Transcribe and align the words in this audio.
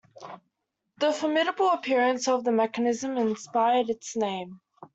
The 0.97 1.13
formidable 1.13 1.69
appearance 1.69 2.27
of 2.27 2.43
the 2.43 2.51
mechanism 2.51 3.17
inspired 3.19 3.91
its 3.91 4.15
name. 4.15 4.59